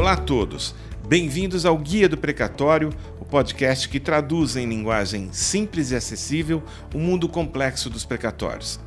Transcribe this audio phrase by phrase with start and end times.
[0.00, 0.74] Olá a todos.
[1.06, 2.88] Bem-vindos ao Guia do Precatório,
[3.20, 6.62] o podcast que traduz em linguagem simples e acessível
[6.94, 8.80] o mundo complexo dos precatórios.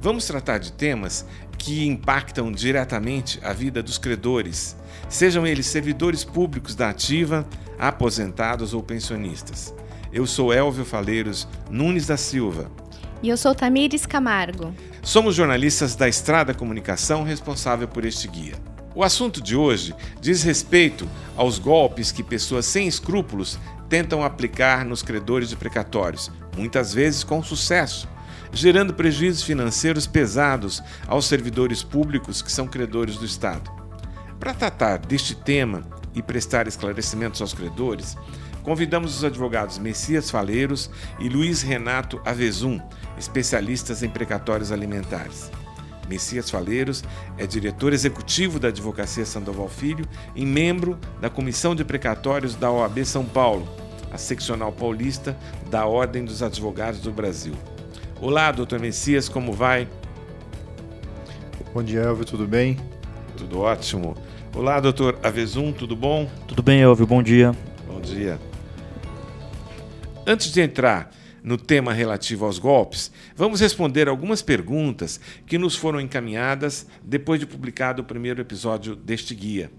[0.00, 1.26] Vamos tratar de temas
[1.58, 4.76] que impactam diretamente a vida dos credores,
[5.08, 7.44] sejam eles servidores públicos da ativa,
[7.76, 9.74] aposentados ou pensionistas.
[10.12, 12.70] Eu sou Elvio Faleiros Nunes da Silva.
[13.20, 14.72] E eu sou Tamires Camargo.
[15.02, 18.54] Somos jornalistas da Estrada Comunicação responsável por este guia.
[18.94, 25.02] O assunto de hoje diz respeito aos golpes que pessoas sem escrúpulos tentam aplicar nos
[25.02, 28.08] credores de precatórios, muitas vezes com sucesso,
[28.52, 33.70] gerando prejuízos financeiros pesados aos servidores públicos que são credores do Estado.
[34.38, 35.82] Para tratar deste tema
[36.14, 38.16] e prestar esclarecimentos aos credores,
[38.62, 42.80] convidamos os advogados Messias Faleiros e Luiz Renato Avezum,
[43.16, 45.50] especialistas em precatórios alimentares.
[46.08, 47.02] Messias Faleiros
[47.38, 53.04] é diretor executivo da Advocacia Sandoval Filho e membro da Comissão de Precatórios da OAB
[53.04, 53.66] São Paulo,
[54.10, 55.36] a seccional paulista
[55.70, 57.54] da Ordem dos Advogados do Brasil.
[58.20, 59.88] Olá, doutor Messias, como vai?
[61.72, 62.76] Bom dia, Elvio, tudo bem?
[63.36, 64.14] Tudo ótimo.
[64.54, 66.28] Olá, doutor Avezum, tudo bom?
[66.46, 67.56] Tudo bem, Elvio, bom dia.
[67.86, 68.38] Bom dia.
[70.26, 71.10] Antes de entrar
[71.42, 77.46] no tema relativo aos golpes, vamos responder algumas perguntas que nos foram encaminhadas depois de
[77.46, 79.70] publicado o primeiro episódio deste guia.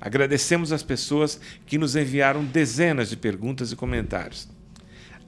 [0.00, 4.48] Agradecemos as pessoas que nos enviaram dezenas de perguntas e comentários.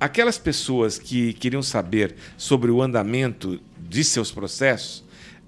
[0.00, 5.04] Aquelas pessoas que queriam saber sobre o andamento de seus processos,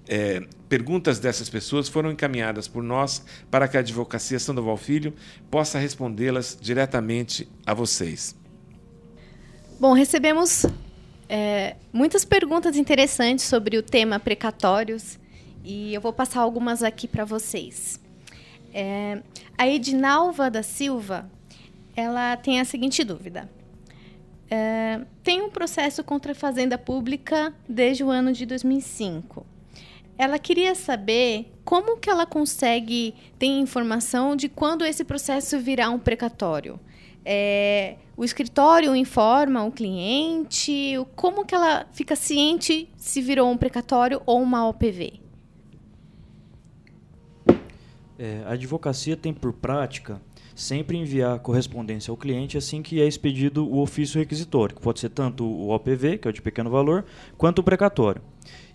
[0.06, 5.14] é, perguntas dessas pessoas foram encaminhadas por nós para que a Advocacia Sandoval Filho
[5.50, 8.36] possa respondê-las diretamente a vocês.
[9.84, 10.64] Bom, recebemos
[11.28, 15.18] é, muitas perguntas interessantes sobre o tema precatórios
[15.62, 18.00] e eu vou passar algumas aqui para vocês.
[18.72, 19.20] É,
[19.58, 21.30] a Edinalva da Silva,
[21.94, 23.46] ela tem a seguinte dúvida.
[24.50, 29.44] É, tem um processo contra a Fazenda Pública desde o ano de 2005.
[30.16, 35.98] Ela queria saber como que ela consegue ter informação de quando esse processo virá um
[35.98, 36.80] precatório.
[37.24, 40.94] É, o escritório informa o cliente?
[41.16, 45.20] Como que ela fica ciente se virou um precatório ou uma OPV?
[48.18, 50.20] É, a advocacia tem por prática
[50.54, 55.08] sempre enviar correspondência ao cliente assim que é expedido o ofício requisitório, que pode ser
[55.08, 57.04] tanto o OPV, que é o de pequeno valor,
[57.36, 58.22] quanto o precatório.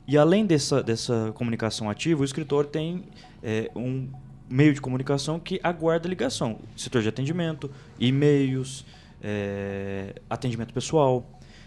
[0.06, 3.06] E além dessa, dessa comunicação ativa, o escritório tem
[3.42, 4.10] é, um
[4.50, 6.60] meio de comunicação que aguarda ligação.
[6.76, 8.86] Setor de atendimento, e-mails,
[9.22, 11.26] é, atendimento pessoal.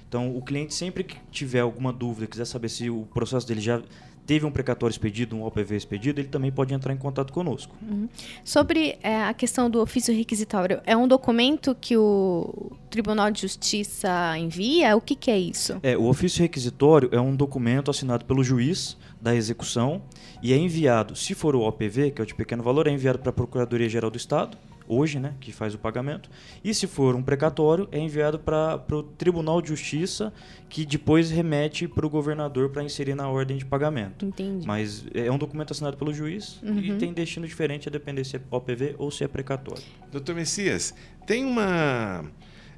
[0.09, 3.81] Então, o cliente sempre que tiver alguma dúvida, quiser saber se o processo dele já
[4.27, 7.75] teve um precatório expedido, um OPV expedido, ele também pode entrar em contato conosco.
[7.83, 8.09] Uhum.
[8.45, 14.37] Sobre é, a questão do ofício requisitório, é um documento que o Tribunal de Justiça
[14.39, 14.97] envia?
[14.97, 15.79] O que, que é isso?
[15.83, 20.03] É, o ofício requisitório é um documento assinado pelo juiz da execução
[20.43, 23.21] e é enviado, se for o OPV, que é o de pequeno valor, é enviado
[23.21, 26.29] para a Procuradoria-Geral do Estado, hoje, né, que faz o pagamento.
[26.65, 30.33] E se for um precatório, é enviado para o Tribunal de Justiça,
[30.69, 34.27] que depois remete para o governador para inserir na ordem de pagamento.
[34.27, 34.67] Entendi.
[34.67, 36.79] Mas é um documento assinado pelo juiz uhum.
[36.79, 39.85] e tem destino diferente a depender se é OPV ou se é precatório.
[40.11, 40.93] Doutor Messias,
[41.25, 42.25] tem uma.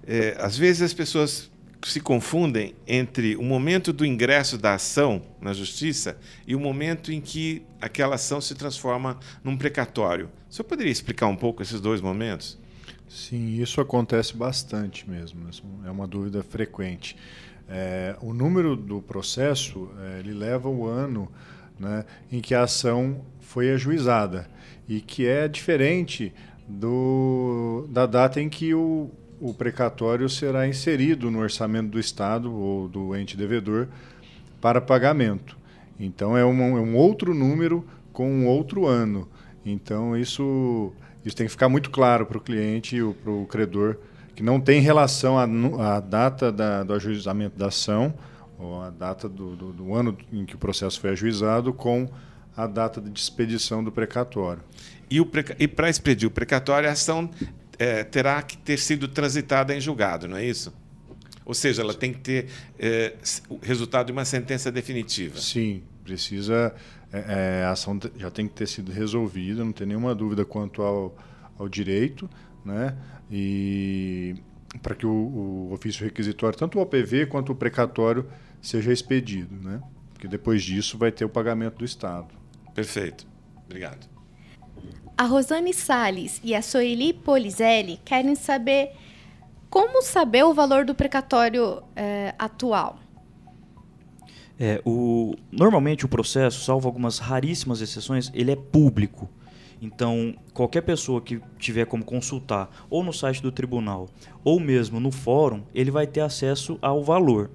[0.07, 1.51] É, às vezes as pessoas
[1.91, 7.21] se confundem entre o momento do ingresso da ação na justiça e o momento em
[7.21, 10.31] que aquela ação se transforma num precatório.
[10.49, 12.59] O senhor poderia explicar um pouco esses dois momentos?
[13.09, 15.49] Sim, isso acontece bastante mesmo.
[15.85, 17.17] É uma dúvida frequente.
[17.69, 21.31] É, o número do processo é, ele leva o ano
[21.79, 24.49] né, em que a ação foi ajuizada
[24.89, 26.33] e que é diferente
[26.69, 29.11] do, da data em que o,
[29.45, 33.89] o precatório será inserido no orçamento do Estado ou do ente devedor
[34.59, 35.55] para pagamento.
[36.01, 39.29] Então é um, é um outro número com um outro ano.
[39.63, 43.99] Então isso, isso tem que ficar muito claro para o cliente e para o credor
[44.35, 48.15] que não tem relação à, data da, do ajuizamento da ação
[48.59, 52.09] ou a data do, do, do ano em que o processo foi ajuizado com
[52.57, 54.63] a data de expedição do precatório.
[55.11, 57.29] E para expedir o precatório, a ação
[57.79, 60.73] é, terá que ter sido transitada em julgado, não é isso?
[61.45, 62.49] Ou seja, ela tem que ter
[62.79, 63.15] é,
[63.49, 65.39] o resultado de uma sentença definitiva.
[65.39, 66.75] Sim, precisa.
[67.13, 70.83] É, é, a ação já tem que ter sido resolvida, não tem nenhuma dúvida quanto
[70.83, 71.17] ao,
[71.59, 72.29] ao direito,
[72.65, 72.97] né?
[73.31, 74.35] E
[74.83, 78.27] para que o, o, ofício requisitório, tanto o OPV quanto o precatório,
[78.61, 79.81] seja expedido, né?
[80.13, 82.35] Porque depois disso vai ter o pagamento do Estado.
[82.75, 83.27] Perfeito.
[83.67, 84.14] Obrigado.
[85.17, 88.93] A Rosane Sales e a Soeli Polizelli querem saber
[89.71, 92.99] como saber o valor do precatório é, atual.
[94.59, 99.29] É, o, normalmente o processo, salvo algumas raríssimas exceções, ele é público.
[99.83, 104.09] Então, qualquer pessoa que tiver como consultar ou no site do tribunal
[104.45, 107.51] ou mesmo no fórum, ele vai ter acesso ao valor.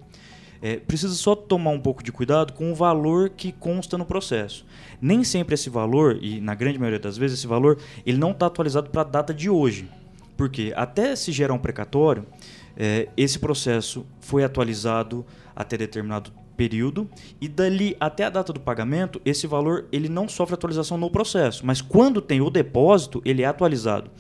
[0.62, 4.66] É, precisa só tomar um pouco de cuidado com o valor que consta no processo.
[5.02, 8.48] Nem sempre esse valor, e na grande maioria das vezes esse valor, ele não está
[8.48, 9.90] atualizado para a data de hoje.
[10.36, 12.26] Porque até se gerar um precatório,
[12.76, 15.26] é, esse processo foi atualizado
[15.56, 17.10] até determinado período
[17.40, 21.66] e dali até a data do pagamento, esse valor ele não sofre atualização no processo,
[21.66, 24.12] mas quando tem o depósito, ele é atualizado.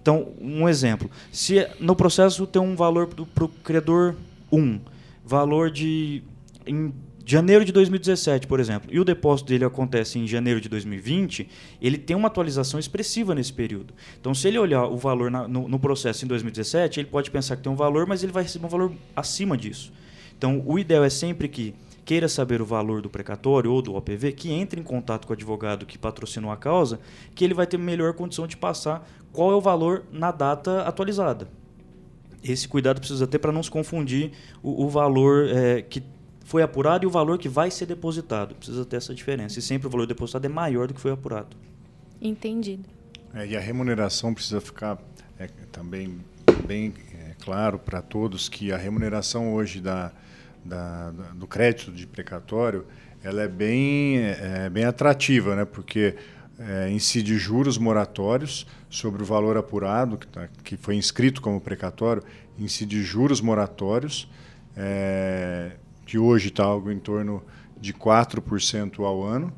[0.00, 4.14] Então, um exemplo, se no processo tem um valor para o credor
[4.52, 4.78] 1,
[5.26, 6.22] valor de
[6.64, 6.94] em
[7.24, 11.48] janeiro de 2017, por exemplo, e o depósito dele acontece em janeiro de 2020,
[11.82, 13.92] ele tem uma atualização expressiva nesse período.
[14.20, 17.56] Então, se ele olhar o valor na, no, no processo em 2017, ele pode pensar
[17.56, 19.92] que tem um valor, mas ele vai receber um valor acima disso.
[20.38, 21.74] Então, o ideal é sempre que
[22.04, 25.34] queira saber o valor do precatório ou do OPV, que entre em contato com o
[25.34, 27.00] advogado que patrocinou a causa,
[27.34, 31.48] que ele vai ter melhor condição de passar qual é o valor na data atualizada.
[32.50, 34.32] Esse cuidado precisa ter para não se confundir
[34.62, 36.02] o, o valor é, que
[36.44, 38.54] foi apurado e o valor que vai ser depositado.
[38.54, 39.58] Precisa ter essa diferença.
[39.58, 41.56] E sempre o valor depositado é maior do que foi apurado.
[42.22, 42.88] Entendido.
[43.34, 44.98] É, e a remuneração precisa ficar
[45.38, 46.18] é, também
[46.66, 50.12] bem é, claro para todos que a remuneração hoje da,
[50.64, 52.86] da, do crédito de precatório,
[53.22, 55.64] ela é bem, é, bem atrativa, né?
[55.64, 56.14] porque
[56.58, 62.22] é, incide juros moratórios sobre o valor apurado, que, tá, que foi inscrito como precatório,
[62.58, 64.28] incide juros moratórios,
[64.76, 65.72] é,
[66.04, 67.42] que hoje está algo em torno
[67.80, 69.52] de 4% ao ano,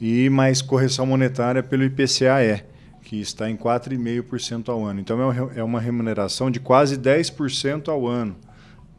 [0.00, 2.64] e mais correção monetária pelo IPCAE,
[3.02, 5.00] que está em 4,5% ao ano.
[5.00, 5.18] Então
[5.54, 8.36] é uma remuneração de quase 10% ao ano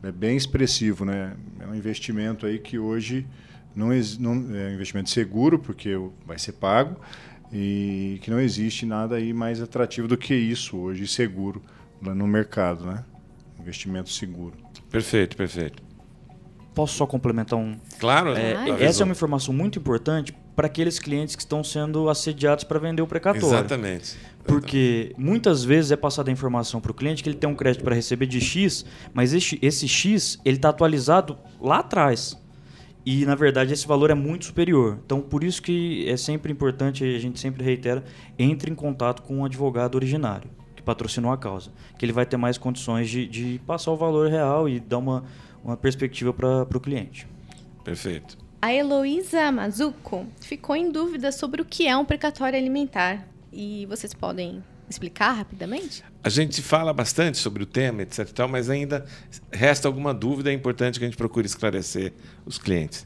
[0.03, 1.35] é bem expressivo, né?
[1.59, 3.25] É um investimento aí que hoje
[3.75, 3.89] não,
[4.19, 5.91] não é um investimento seguro porque
[6.25, 6.99] vai ser pago
[7.51, 11.61] e que não existe nada aí mais atrativo do que isso hoje seguro
[12.01, 13.03] no mercado, né?
[13.59, 14.53] Investimento seguro.
[14.89, 15.83] Perfeito, perfeito.
[16.73, 17.75] Posso só complementar um?
[17.99, 18.35] Claro.
[18.35, 22.79] É, essa é uma informação muito importante para aqueles clientes que estão sendo assediados para
[22.79, 23.47] vender o precatório.
[23.47, 24.15] Exatamente.
[24.45, 27.83] Porque muitas vezes é passada a informação para o cliente que ele tem um crédito
[27.83, 32.38] para receber de X, mas esse, esse X ele está atualizado lá atrás.
[33.09, 35.00] E, na verdade, esse valor é muito superior.
[35.06, 38.04] Então, por isso que é sempre importante, a gente sempre reitera,
[38.38, 41.71] entre em contato com o um advogado originário, que patrocinou a causa.
[41.98, 45.24] Que ele vai ter mais condições de, de passar o valor real e dar uma,
[45.63, 47.25] uma perspectiva para o cliente.
[47.81, 48.38] Perfeito.
[48.62, 53.25] A Heloísa Mazuco ficou em dúvida sobre o que é um precatório alimentar.
[53.54, 56.03] E vocês podem explicar rapidamente?
[56.23, 58.29] A gente fala bastante sobre o tema, etc.
[58.29, 59.05] Tal, mas ainda
[59.51, 62.13] resta alguma dúvida, é importante que a gente procure esclarecer
[62.45, 63.05] os clientes.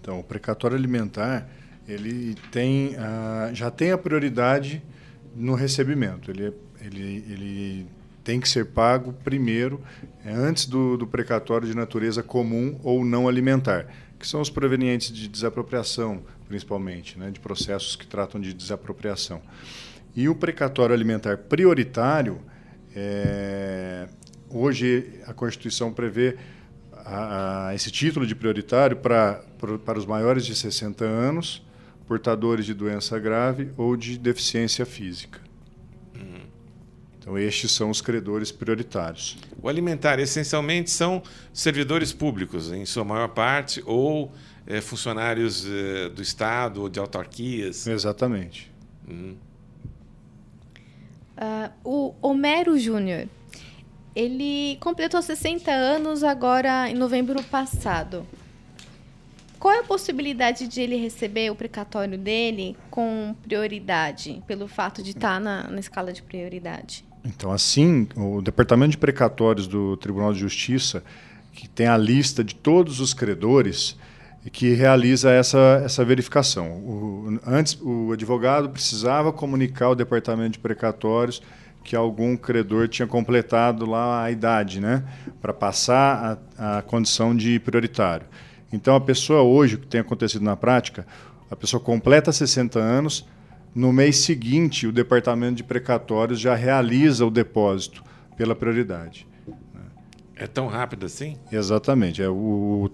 [0.00, 1.48] Então, o precatório alimentar
[1.88, 4.82] ele tem a, já tem a prioridade
[5.34, 6.30] no recebimento.
[6.30, 7.86] Ele, ele, ele
[8.24, 9.80] tem que ser pago primeiro,
[10.24, 13.86] é, antes do, do precatório de natureza comum ou não alimentar,
[14.18, 19.40] que são os provenientes de desapropriação, principalmente, né, de processos que tratam de desapropriação.
[20.16, 22.40] E o precatório alimentar prioritário,
[22.94, 24.08] é,
[24.48, 26.38] hoje a Constituição prevê
[27.04, 29.44] a, a, esse título de prioritário para,
[29.84, 31.62] para os maiores de 60 anos,
[32.08, 35.38] portadores de doença grave ou de deficiência física.
[36.14, 36.46] Uhum.
[37.18, 39.36] Então, estes são os credores prioritários.
[39.60, 44.32] O alimentar, essencialmente, são servidores públicos, em sua maior parte, ou
[44.66, 47.86] é, funcionários é, do Estado ou de autarquias.
[47.86, 48.72] Exatamente.
[49.06, 49.36] Uhum.
[51.36, 53.28] Uh, o Homero Júnior,
[54.14, 58.26] ele completou 60 anos agora em novembro passado.
[59.58, 65.10] Qual é a possibilidade de ele receber o precatório dele com prioridade, pelo fato de
[65.10, 67.04] estar na, na escala de prioridade?
[67.24, 71.02] Então, assim, o Departamento de Precatórios do Tribunal de Justiça,
[71.52, 73.96] que tem a lista de todos os credores,
[74.50, 76.70] que realiza essa, essa verificação.
[76.72, 81.42] O, antes, o advogado precisava comunicar ao departamento de precatórios
[81.82, 85.04] que algum credor tinha completado lá a idade, né,
[85.40, 88.26] para passar a, a condição de prioritário.
[88.72, 91.06] Então, a pessoa hoje, o que tem acontecido na prática,
[91.48, 93.24] a pessoa completa 60 anos,
[93.72, 98.02] no mês seguinte, o departamento de precatórios já realiza o depósito
[98.36, 99.26] pela prioridade.
[100.36, 101.36] É tão rápido assim?
[101.50, 102.22] Exatamente.
[102.22, 102.34] É, o,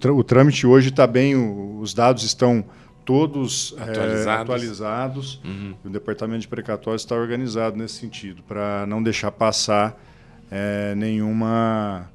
[0.05, 1.35] o, o trâmite hoje está bem,
[1.81, 2.65] os dados estão
[3.05, 4.41] todos é, Atualizados.
[4.43, 5.41] atualizados.
[5.45, 5.75] Uhum.
[5.85, 10.01] O departamento de precatórios está organizado nesse sentido, para não deixar passar
[10.51, 12.09] é, nenhuma,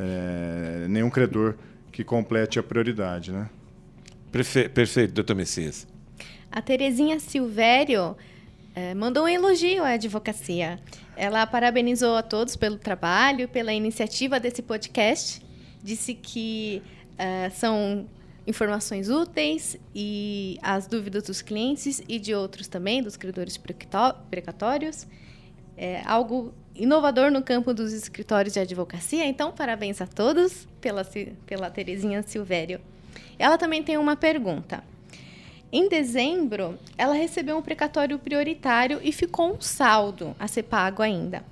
[0.00, 1.54] é, nenhum credor
[1.92, 3.30] que complete a prioridade.
[3.30, 3.48] Né?
[4.32, 5.86] Perfe- Perfeito, doutor Messias.
[6.50, 8.16] A Terezinha Silvério
[8.74, 10.78] eh, mandou um elogio à advocacia.
[11.16, 15.42] Ela parabenizou a todos pelo trabalho, pela iniciativa desse podcast.
[15.82, 16.82] Disse que
[17.18, 18.06] eh, são
[18.46, 23.58] informações úteis e as dúvidas dos clientes e de outros também, dos credores
[24.30, 25.06] precatórios.
[25.76, 29.26] É algo inovador no campo dos escritórios de advocacia.
[29.26, 31.06] Então, parabéns a todos pela,
[31.46, 32.80] pela Terezinha Silvério.
[33.38, 34.82] Ela também tem uma pergunta.
[35.72, 41.42] Em dezembro, ela recebeu um precatório prioritário e ficou um saldo a ser pago ainda.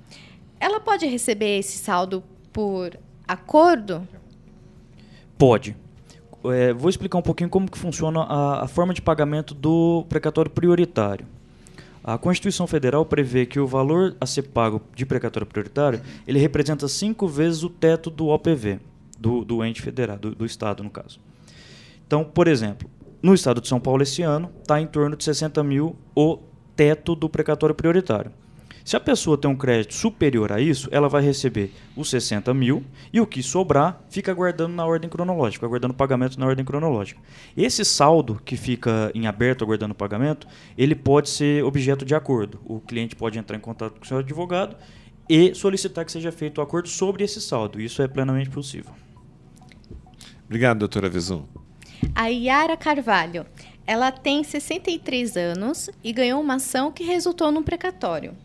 [0.59, 2.23] Ela pode receber esse saldo
[2.53, 2.95] por
[3.27, 4.07] acordo?
[5.39, 5.75] Pode.
[6.45, 10.51] É, vou explicar um pouquinho como que funciona a, a forma de pagamento do precatório
[10.51, 11.25] prioritário.
[12.03, 16.87] A Constituição Federal prevê que o valor a ser pago de precatório prioritário ele representa
[16.87, 18.79] cinco vezes o teto do OPV,
[19.19, 21.19] do, do ente federal, do, do Estado, no caso.
[22.05, 22.89] Então, por exemplo,
[23.21, 26.39] no Estado de São Paulo esse ano está em torno de 60 mil o
[26.75, 28.31] teto do precatório prioritário.
[28.83, 32.83] Se a pessoa tem um crédito superior a isso, ela vai receber os 60 mil
[33.13, 37.21] e o que sobrar fica guardando na ordem cronológica, aguardando o pagamento na ordem cronológica.
[37.55, 42.59] Esse saldo que fica em aberto aguardando o pagamento, ele pode ser objeto de acordo.
[42.65, 44.75] O cliente pode entrar em contato com o seu advogado
[45.29, 47.79] e solicitar que seja feito o acordo sobre esse saldo.
[47.79, 48.91] Isso é plenamente possível.
[50.45, 51.60] Obrigado, doutora Vezum.
[52.15, 53.45] A Yara Carvalho.
[53.85, 58.35] Ela tem 63 anos e ganhou uma ação que resultou num precatório.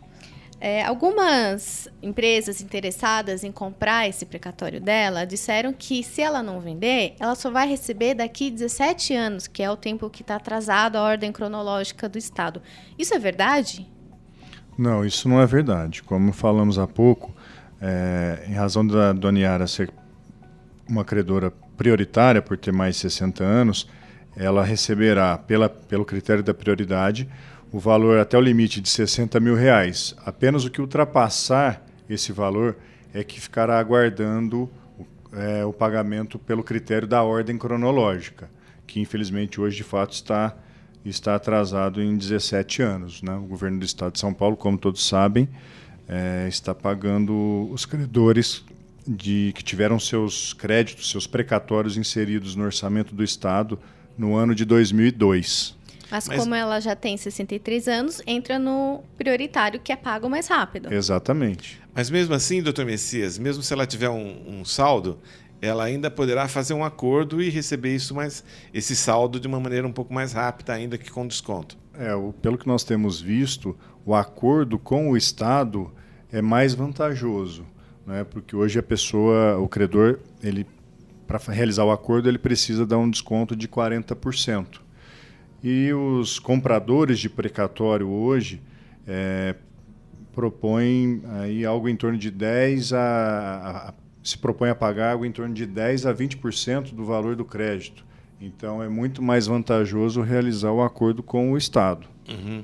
[0.59, 7.15] É, algumas empresas interessadas em comprar esse precatório dela disseram que se ela não vender,
[7.19, 11.03] ela só vai receber daqui 17 anos, que é o tempo que está atrasado a
[11.03, 12.59] ordem cronológica do Estado.
[12.97, 13.87] Isso é verdade?
[14.75, 16.01] Não, isso não é verdade.
[16.01, 17.31] Como falamos há pouco,
[17.79, 19.91] é, em razão da Dona Yara ser
[20.89, 23.87] uma credora prioritária por ter mais de 60 anos,
[24.35, 27.29] ela receberá, pela, pelo critério da prioridade,
[27.71, 30.15] o valor até o limite de 60 mil reais.
[30.25, 32.77] Apenas o que ultrapassar esse valor
[33.13, 34.69] é que ficará aguardando
[35.33, 38.49] é, o pagamento pelo critério da ordem cronológica,
[38.85, 40.55] que infelizmente hoje de fato está,
[41.03, 43.21] está atrasado em 17 anos.
[43.21, 43.35] Né?
[43.35, 45.49] O governo do estado de São Paulo, como todos sabem,
[46.07, 48.63] é, está pagando os credores
[49.07, 53.79] de, que tiveram seus créditos, seus precatórios inseridos no orçamento do estado
[54.17, 55.75] no ano de 2002.
[56.09, 60.47] Mas, Mas- como ela já tem 63 anos, entra no prioritário que é pago mais
[60.47, 60.91] rápido.
[60.93, 61.79] Exatamente.
[61.93, 65.19] Mas mesmo assim, doutor Messias, mesmo se ela tiver um, um saldo,
[65.61, 69.85] ela ainda poderá fazer um acordo e receber isso mais, esse saldo de uma maneira
[69.87, 71.77] um pouco mais rápida, ainda que com desconto.
[71.93, 75.91] É, o- pelo que nós temos visto, o acordo com o Estado
[76.31, 77.65] é mais vantajoso,
[78.07, 78.23] né?
[78.23, 80.65] porque hoje a pessoa, o credor, ele
[81.27, 84.79] para realizar o acordo, ele precisa dar um desconto de 40%.
[85.61, 88.61] E os compradores de precatório hoje
[89.05, 89.53] é,
[90.33, 92.99] propõem aí algo em torno de 10 a,
[93.89, 97.43] a- se propõe a pagar algo em torno de 10 a 20% do valor do
[97.45, 98.05] crédito.
[98.39, 102.05] Então é muito mais vantajoso realizar o acordo com o Estado.
[102.29, 102.63] Uhum.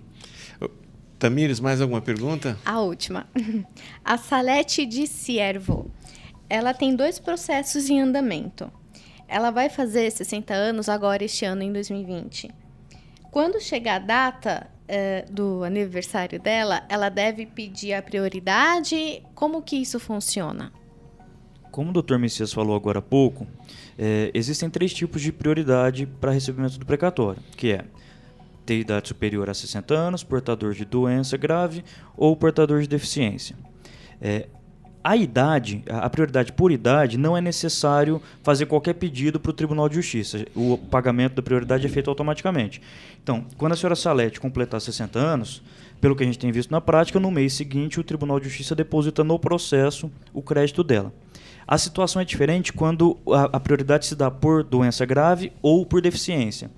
[1.24, 2.58] Tamires, mais alguma pergunta?
[2.66, 3.26] A última.
[4.04, 5.90] A Salete de Ciervo.
[6.50, 8.70] Ela tem dois processos em andamento.
[9.26, 12.52] Ela vai fazer 60 anos agora este ano, em 2020.
[13.32, 19.24] Quando chegar a data eh, do aniversário dela, ela deve pedir a prioridade?
[19.34, 20.74] Como que isso funciona?
[21.72, 22.18] Como o Dr.
[22.18, 23.48] Messias falou agora há pouco,
[23.98, 27.86] é, existem três tipos de prioridade para recebimento do precatório, que é
[28.66, 31.84] ter idade superior a 60 anos, portador de doença grave
[32.16, 33.56] ou portador de deficiência.
[34.22, 34.48] É,
[35.04, 39.90] a idade, a prioridade por idade, não é necessário fazer qualquer pedido para o Tribunal
[39.90, 40.46] de Justiça.
[40.56, 42.82] O pagamento da prioridade é feito automaticamente.
[43.22, 45.62] Então, quando a senhora Salete completar 60 anos,
[46.00, 48.74] pelo que a gente tem visto na prática, no mês seguinte o Tribunal de Justiça
[48.74, 51.14] deposita no processo o crédito dela.
[51.68, 56.02] A situação é diferente quando a, a prioridade se dá por doença grave ou por
[56.02, 56.72] deficiência.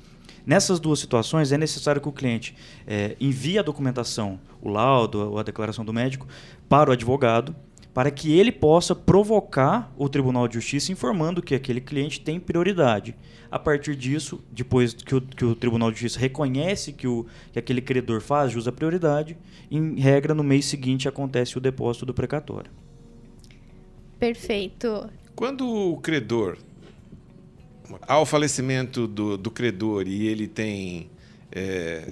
[0.45, 5.39] Nessas duas situações, é necessário que o cliente eh, envie a documentação, o laudo ou
[5.39, 6.27] a declaração do médico,
[6.69, 7.55] para o advogado,
[7.95, 13.15] para que ele possa provocar o Tribunal de Justiça informando que aquele cliente tem prioridade.
[13.49, 17.57] A partir disso, depois que o, que o Tribunal de Justiça reconhece que, o, que
[17.57, 19.37] aquele credor faz jus à prioridade,
[19.71, 22.69] em regra, no mês seguinte acontece o depósito do precatório.
[24.19, 25.09] Perfeito.
[25.33, 26.57] Quando o credor
[28.07, 31.09] há o falecimento do, do credor e ele tem
[31.51, 32.11] é,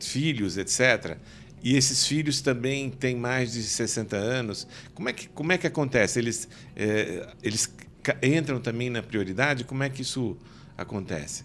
[0.00, 1.16] filhos, etc.,
[1.62, 5.66] e esses filhos também têm mais de 60 anos, como é que, como é que
[5.66, 6.18] acontece?
[6.18, 6.46] Eles,
[6.76, 7.74] é, eles
[8.22, 9.64] entram também na prioridade?
[9.64, 10.36] Como é que isso
[10.76, 11.42] acontece?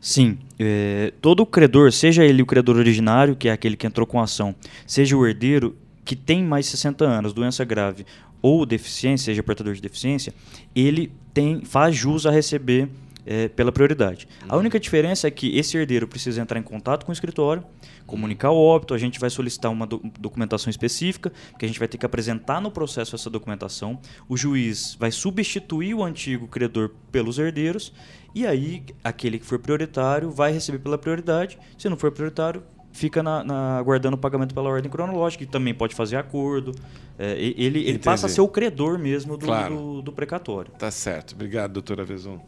[0.00, 4.20] Sim, é, todo credor, seja ele o credor originário, que é aquele que entrou com
[4.20, 4.54] a ação,
[4.86, 8.06] seja o herdeiro que tem mais de 60 anos, doença grave
[8.40, 10.32] ou deficiência, seja portador de deficiência,
[10.76, 12.88] ele tem faz jus a receber
[13.26, 14.26] é, pela prioridade.
[14.40, 14.48] Uhum.
[14.48, 17.62] A única diferença é que esse herdeiro precisa entrar em contato com o escritório,
[18.06, 21.88] comunicar o óbito, a gente vai solicitar uma do documentação específica, que a gente vai
[21.88, 24.00] ter que apresentar no processo essa documentação.
[24.26, 27.92] O juiz vai substituir o antigo credor pelos herdeiros,
[28.34, 32.62] e aí aquele que for prioritário vai receber pela prioridade, se não for prioritário,
[32.96, 36.72] fica na, na, aguardando o pagamento pela ordem cronológica, e também pode fazer acordo.
[37.18, 39.76] É, ele, ele passa a ser o credor mesmo do, claro.
[39.76, 40.72] do, do precatório.
[40.72, 41.34] Tá certo.
[41.34, 42.40] Obrigado, doutora Vezon.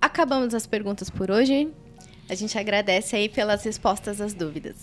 [0.00, 1.68] Acabamos as perguntas por hoje.
[2.28, 4.76] A gente agradece aí pelas respostas às dúvidas.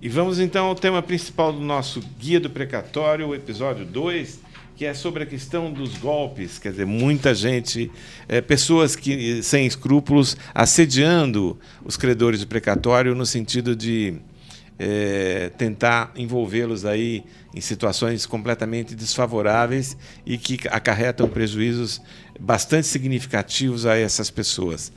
[0.00, 4.40] E vamos então ao tema principal do nosso Guia do Precatório, o episódio 2,
[4.76, 6.58] que é sobre a questão dos golpes.
[6.58, 7.90] Quer dizer, muita gente,
[8.28, 14.18] é, pessoas que sem escrúpulos assediando os credores de precatório no sentido de
[14.78, 22.02] é, tentar envolvê-los aí em situações completamente desfavoráveis e que acarretam prejuízos
[22.38, 24.92] bastante significativos a essas pessoas.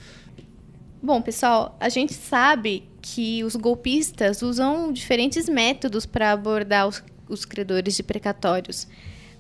[1.02, 7.46] Bom, pessoal, a gente sabe que os golpistas usam diferentes métodos para abordar os, os
[7.46, 8.86] credores de precatórios.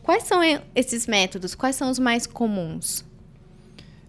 [0.10, 0.42] Quais são
[0.74, 1.54] esses métodos?
[1.54, 3.06] Quais são os mais comuns?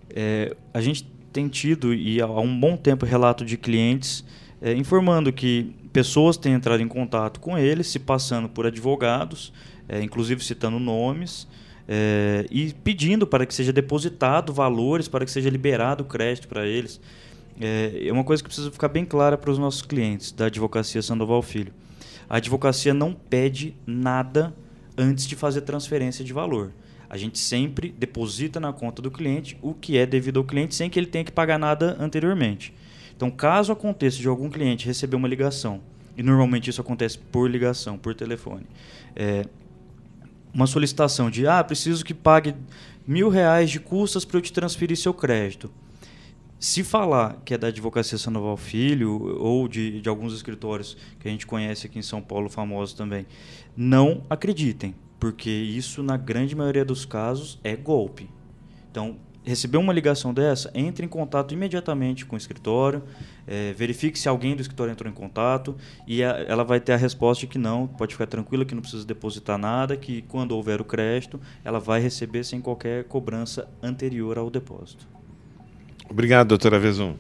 [0.09, 4.25] É, a gente tem tido, e há um bom tempo, relato de clientes
[4.63, 9.53] é, informando que pessoas têm entrado em contato com eles, se passando por advogados,
[9.87, 11.47] é, inclusive citando nomes,
[11.87, 16.99] é, e pedindo para que seja depositado valores, para que seja liberado crédito para eles.
[17.61, 21.03] É, é uma coisa que precisa ficar bem clara para os nossos clientes da Advocacia
[21.03, 21.75] Sandoval Filho.
[22.27, 24.55] A advocacia não pede nada
[25.01, 26.73] antes de fazer transferência de valor.
[27.09, 30.89] A gente sempre deposita na conta do cliente o que é devido ao cliente sem
[30.89, 32.73] que ele tenha que pagar nada anteriormente.
[33.17, 35.81] Então, caso aconteça de algum cliente receber uma ligação,
[36.17, 38.65] e normalmente isso acontece por ligação, por telefone,
[39.17, 39.45] é,
[40.55, 42.55] uma solicitação de ah, preciso que pague
[43.07, 45.71] mil reais de custas para eu te transferir seu crédito.
[46.61, 51.31] Se falar que é da Advocacia Sandoval Filho ou de, de alguns escritórios que a
[51.31, 53.27] gente conhece aqui em São Paulo, famosos também,
[53.75, 58.29] não acreditem, porque isso, na grande maioria dos casos, é golpe.
[58.91, 63.05] Então, recebeu uma ligação dessa, entre em contato imediatamente com o escritório,
[63.47, 65.75] é, verifique se alguém do escritório entrou em contato
[66.07, 68.83] e a, ela vai ter a resposta de que não, pode ficar tranquila que não
[68.83, 74.37] precisa depositar nada, que quando houver o crédito, ela vai receber sem qualquer cobrança anterior
[74.37, 75.20] ao depósito.
[76.11, 77.15] Obrigado, doutora Vezum.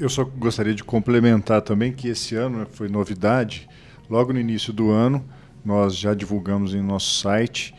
[0.00, 3.68] Eu só gostaria de complementar também que esse ano foi novidade.
[4.10, 5.24] Logo no início do ano,
[5.64, 7.72] nós já divulgamos em nosso site,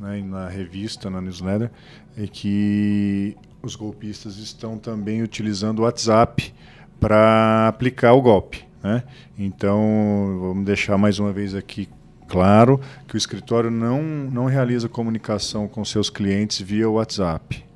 [0.00, 1.70] né, na revista, na newsletter,
[2.16, 6.54] é que os golpistas estão também utilizando o WhatsApp
[6.98, 8.64] para aplicar o golpe.
[8.82, 9.02] Né?
[9.38, 11.86] Então, vamos deixar mais uma vez aqui
[12.26, 17.71] claro que o escritório não, não realiza comunicação com seus clientes via WhatsApp.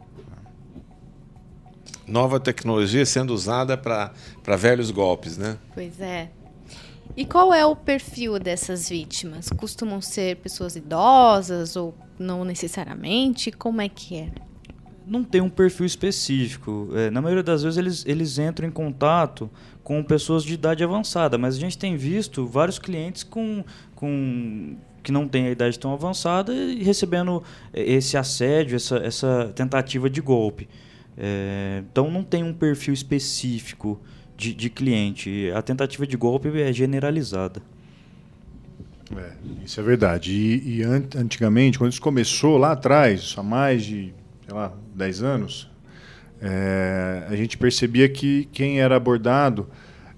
[2.07, 5.59] Nova tecnologia sendo usada para velhos golpes, né?
[5.75, 6.31] Pois é.
[7.17, 9.49] E qual é o perfil dessas vítimas?
[9.49, 13.51] Costumam ser pessoas idosas ou não necessariamente?
[13.51, 14.31] Como é que é?
[15.07, 16.91] Não tem um perfil específico.
[16.95, 19.49] É, na maioria das vezes eles, eles entram em contato
[19.83, 23.65] com pessoas de idade avançada, mas a gente tem visto vários clientes com,
[23.95, 27.43] com que não têm a idade tão avançada e recebendo
[27.73, 30.69] esse assédio, essa, essa tentativa de golpe.
[31.17, 34.01] É, então não tem um perfil específico
[34.37, 35.51] de, de cliente.
[35.55, 37.63] A tentativa de golpe é generalizada.
[39.17, 39.33] É,
[39.65, 40.33] isso é verdade.
[40.33, 44.13] E, e, antigamente, quando isso começou lá atrás, há mais de,
[44.45, 45.71] sei lá, 10 anos,
[46.41, 49.69] é, a gente percebia que quem era abordado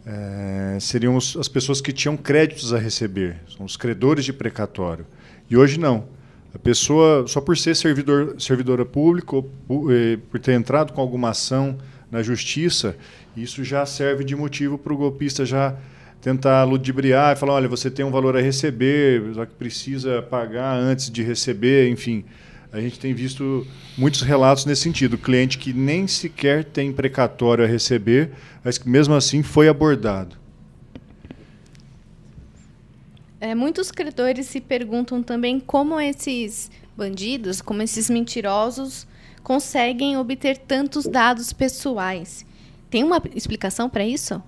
[0.07, 5.07] é, seriam as pessoas que tinham créditos a receber, são os credores de precatório.
[5.51, 6.18] E hoje não.
[6.55, 11.01] A pessoa, só por ser servidor, servidora pública, ou por, eh, por ter entrado com
[11.01, 11.77] alguma ação
[12.11, 12.97] na justiça,
[13.37, 15.77] isso já serve de motivo para o golpista já
[16.21, 20.77] tentar ludibriar e falar, olha, você tem um valor a receber, só que precisa pagar
[20.77, 22.25] antes de receber, enfim.
[22.73, 25.17] A gente tem visto muitos relatos nesse sentido.
[25.17, 28.31] Cliente que nem sequer tem precatório a receber,
[28.63, 30.37] mas que mesmo assim foi abordado.
[33.41, 39.07] É, muitos credores se perguntam também como esses bandidos, como esses mentirosos,
[39.43, 42.45] conseguem obter tantos dados pessoais?
[42.91, 44.43] Tem uma explicação para isso?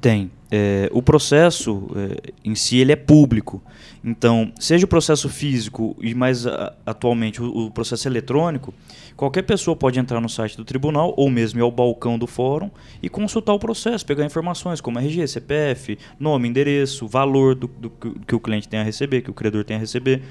[0.00, 0.30] Tem.
[0.50, 3.62] É, o processo é, em si ele é público.
[4.06, 8.74] Então, seja o processo físico e mais a, atualmente o, o, processo eletrônico,
[9.16, 12.70] qualquer pessoa pode entrar no site do tribunal ou mesmo ir ao balcão do fórum
[13.02, 18.34] e consultar o processo, pegar informações como RG, CPF, nome, endereço, valor do, do que
[18.34, 20.22] o cliente tem a receber, que o credor tem a receber.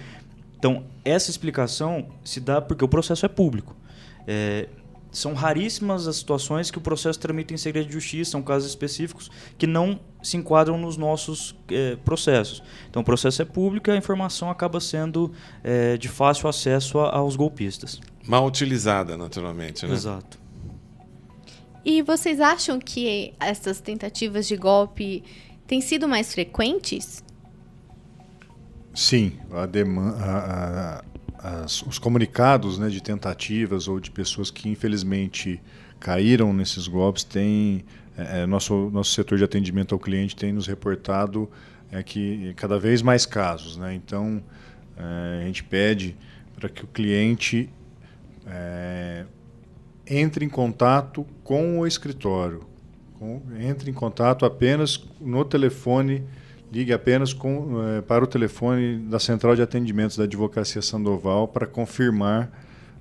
[0.60, 3.76] Então, essa explicação se dá porque o processo é público.
[4.28, 4.68] É,
[5.14, 9.30] são raríssimas as situações que o processo tramita em segredo de justiça, são casos específicos
[9.58, 12.64] que não se enquadram nos nossos é, processos.
[12.90, 15.32] Então, o processo é público e a informação acaba sendo
[15.64, 18.02] é, de fácil acesso a, aos golpistas.
[18.28, 19.94] Mal utilizada, naturalmente, né?
[19.94, 20.40] Exato.
[21.86, 25.24] E vocês acham que essas tentativas de golpe
[25.68, 27.24] têm sido mais frequentes?
[28.94, 31.04] Sim, a demanda
[31.44, 35.62] as, os comunicados né, de tentativas ou de pessoas que infelizmente
[36.00, 37.84] caíram nesses golpes tem
[38.18, 41.50] é, é, nosso nosso setor de atendimento ao cliente tem nos reportado
[41.92, 43.94] é que cada vez mais casos, né?
[43.94, 44.42] Então
[44.98, 46.16] é, a gente pede
[46.56, 47.70] para que o cliente
[48.48, 49.26] é,
[50.08, 52.62] entre em contato com o escritório,
[53.20, 56.24] com, entre em contato apenas no telefone
[56.74, 61.68] ligue apenas com, é, para o telefone da Central de Atendimentos da Advocacia Sandoval para
[61.68, 62.52] confirmar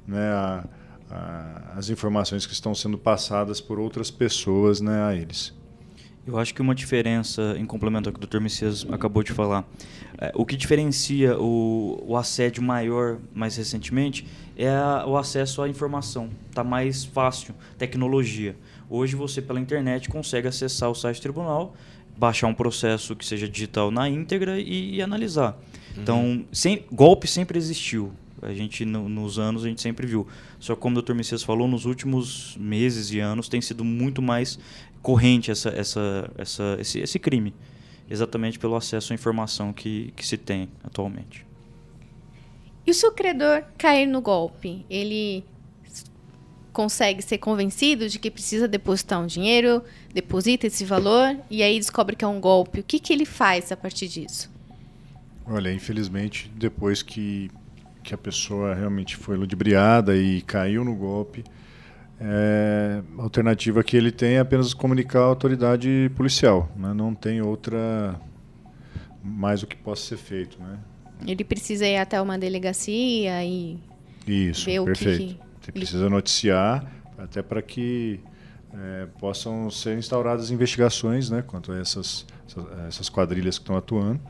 [0.07, 0.65] né, a,
[1.11, 5.55] a, as informações que estão sendo passadas por outras pessoas né, a eles.
[6.27, 8.41] Eu acho que uma diferença, em complemento ao que o Dr.
[8.41, 9.67] Messias acabou de falar,
[10.19, 15.69] é, o que diferencia o, o, assédio maior mais recentemente é a, o acesso à
[15.69, 16.29] informação.
[16.51, 18.55] Está mais fácil, tecnologia.
[18.89, 21.75] Hoje você, pela internet, consegue acessar o site do tribunal
[22.23, 25.59] baixar um processo que seja digital na íntegra e, e analisar.
[25.97, 26.03] Uhum.
[26.03, 28.13] Então, sem, golpe sempre existiu.
[28.41, 30.25] A gente, no, nos anos, a gente sempre viu.
[30.61, 31.15] Só que, como o Dr.
[31.15, 34.57] Messias falou, nos últimos meses e anos tem sido muito mais
[35.03, 37.53] corrente essa, essa, essa, esse, esse crime.
[38.09, 41.45] Exatamente pelo acesso à informação que, que se tem atualmente.
[42.87, 44.87] E se o credor cair no golpe?
[44.89, 45.45] Ele
[46.73, 49.83] consegue ser convencido de que precisa depositar um dinheiro,
[50.13, 52.81] deposita esse valor e aí descobre que é um golpe.
[52.81, 54.51] O que, que ele faz a partir disso?
[55.47, 57.51] Olha, infelizmente, depois que,
[58.03, 61.45] que a pessoa realmente foi ludibriada e caiu no golpe,
[62.21, 66.71] é, a alternativa que ele tem é apenas comunicar à autoridade policial.
[66.77, 66.95] Né?
[66.95, 68.19] Não tem outra
[69.23, 70.59] mais o que possa ser feito.
[70.61, 70.79] Né?
[71.27, 73.79] Ele precisa ir até uma delegacia e
[74.27, 75.23] Isso, ver perfeito.
[75.23, 76.85] o que você precisa noticiar
[77.17, 78.21] até para que
[78.75, 82.27] é, possam ser instauradas investigações né, quanto a essas,
[82.89, 84.21] essas quadrilhas que estão atuando.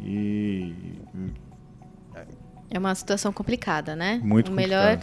[0.00, 0.74] E.
[2.70, 4.20] É uma situação complicada, né?
[4.22, 5.00] Muito o melhor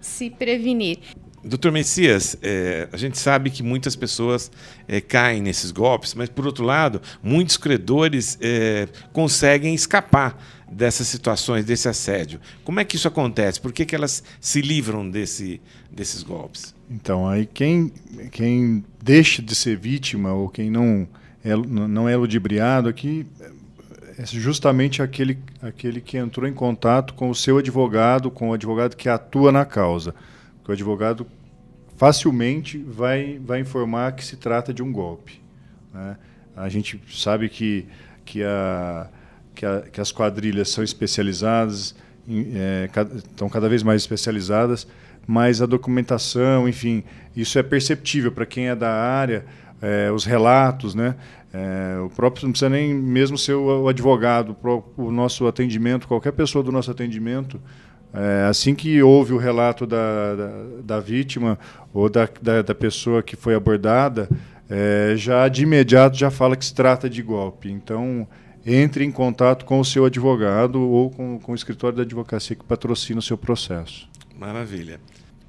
[0.00, 0.98] se prevenir.
[1.44, 4.50] Doutor Messias, é, a gente sabe que muitas pessoas
[4.88, 11.64] é, caem nesses golpes, mas, por outro lado, muitos credores é, conseguem escapar dessas situações,
[11.64, 12.40] desse assédio.
[12.64, 13.60] Como é que isso acontece?
[13.60, 16.74] Por que, que elas se livram desse, desses golpes?
[16.90, 17.92] Então, aí quem,
[18.32, 21.06] quem deixa de ser vítima ou quem não
[21.44, 23.26] é, não é ludibriado aqui
[24.16, 28.96] é justamente aquele, aquele que entrou em contato com o seu advogado, com o advogado
[28.96, 30.14] que atua na causa.
[30.64, 31.26] Porque o advogado
[31.96, 35.40] facilmente vai, vai informar que se trata de um golpe.
[35.92, 36.16] Né?
[36.56, 37.86] A gente sabe que,
[38.24, 39.08] que a
[39.54, 41.94] que, a, que as quadrilhas são especializadas,
[42.26, 44.86] em, é, estão cada vez mais especializadas,
[45.26, 47.02] mas a documentação, enfim,
[47.34, 49.46] isso é perceptível para quem é da área,
[49.80, 51.14] é, os relatos, né?
[51.52, 54.56] É, o próprio não precisa nem mesmo ser o, o advogado,
[54.96, 57.60] o nosso atendimento, qualquer pessoa do nosso atendimento,
[58.14, 60.50] é, assim que houve o relato da, da,
[60.84, 61.58] da vítima
[61.92, 64.28] ou da, da, da, pessoa que foi abordada,
[64.70, 67.68] é, já de imediato já fala que se trata de golpe.
[67.68, 68.26] Então,
[68.64, 72.64] entre em contato com o seu advogado ou com, com o escritório da advocacia que
[72.64, 74.08] patrocina o seu processo.
[74.38, 75.00] Maravilha.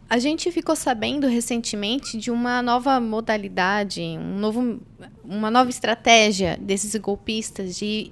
[0.10, 4.80] A gente ficou sabendo recentemente de uma nova modalidade, um novo,
[5.24, 8.12] uma nova estratégia desses golpistas de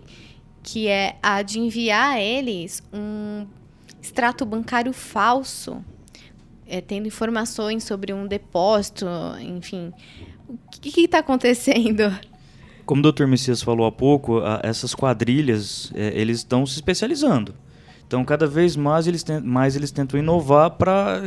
[0.63, 3.45] que é a de enviar a eles um
[4.03, 5.83] extrato bancário falso,
[6.67, 9.05] é, tendo informações sobre um depósito,
[9.41, 9.93] enfim.
[10.47, 12.13] O que está acontecendo?
[12.85, 13.25] Como o Dr.
[13.25, 17.55] Messias falou há pouco, a, essas quadrilhas, é, eles estão se especializando.
[18.05, 21.21] Então, cada vez mais eles, tem, mais eles tentam inovar para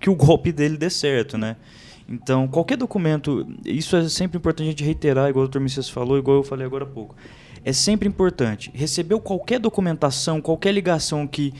[0.00, 1.56] que o golpe dele dê certo, né?
[2.08, 5.60] Então, qualquer documento, isso é sempre importante a gente reiterar, igual o Dr.
[5.60, 7.14] Messias falou, igual eu falei agora há pouco.
[7.64, 8.70] É sempre importante.
[8.74, 11.54] Recebeu qualquer documentação, qualquer ligação que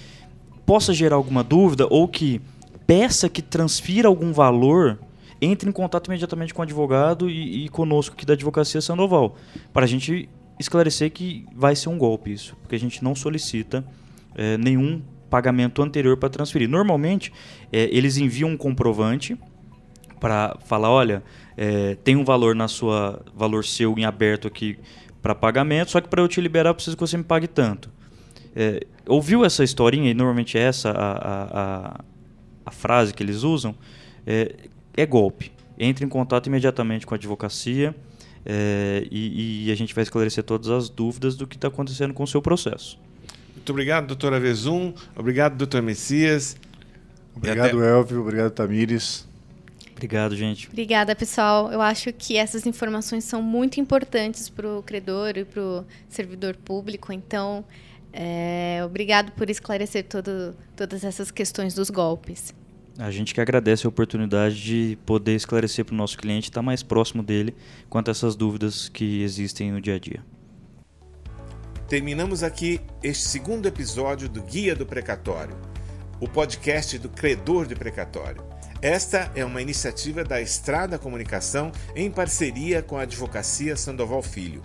[0.65, 2.41] possa gerar alguma dúvida ou que
[2.87, 4.99] peça que transfira algum valor,
[5.41, 9.37] entre em contato imediatamente com o advogado e, e conosco aqui da Advocacia Sandoval,
[9.73, 13.85] para a gente esclarecer que vai ser um golpe isso, porque a gente não solicita
[14.35, 16.69] é, nenhum pagamento anterior para transferir.
[16.69, 17.33] Normalmente,
[17.73, 19.37] é, eles enviam um comprovante
[20.21, 21.23] para falar, olha,
[21.57, 24.79] é, tem um valor na sua valor seu em aberto aqui
[25.21, 27.91] para pagamento, só que para eu te liberar eu preciso que você me pague tanto.
[28.55, 32.01] É, ouviu essa historinha e normalmente é essa a, a,
[32.67, 33.75] a, frase que eles usam
[34.27, 34.55] é,
[34.95, 35.53] é, golpe.
[35.79, 37.95] Entre em contato imediatamente com a advocacia
[38.45, 42.23] é, e, e, a gente vai esclarecer todas as dúvidas do que está acontecendo com
[42.23, 42.99] o seu processo.
[43.55, 44.93] Muito obrigado, doutora Vezum.
[45.17, 46.57] Obrigado, doutor Messias.
[47.35, 47.91] Obrigado, até...
[47.91, 48.21] Elvio.
[48.21, 49.27] Obrigado, Tamires.
[49.93, 50.69] Obrigado, gente.
[50.69, 51.71] Obrigada, pessoal.
[51.71, 56.57] Eu acho que essas informações são muito importantes para o credor e para o servidor
[56.57, 57.13] público.
[57.13, 57.65] Então,
[58.13, 62.55] é, obrigado por esclarecer todo, todas essas questões dos golpes.
[62.99, 66.63] A gente que agradece a oportunidade de poder esclarecer para o nosso cliente, estar tá
[66.63, 67.55] mais próximo dele
[67.89, 70.23] quanto a essas dúvidas que existem no dia a dia.
[71.89, 75.57] Terminamos aqui este segundo episódio do Guia do Precatório,
[76.21, 78.43] o podcast do Credor de Precatório.
[78.81, 84.63] Esta é uma iniciativa da Estrada Comunicação em parceria com a Advocacia Sandoval Filho.